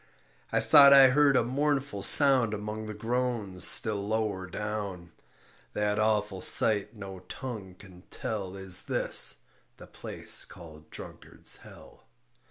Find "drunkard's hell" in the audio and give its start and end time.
10.89-12.07